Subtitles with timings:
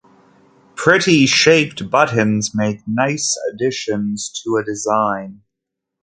[0.73, 5.43] Pretty shaped buttons make nice additions to a design.